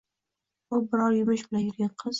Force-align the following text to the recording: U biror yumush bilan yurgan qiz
U 0.77 0.81
biror 0.95 1.17
yumush 1.19 1.47
bilan 1.51 1.67
yurgan 1.69 1.95
qiz 2.03 2.09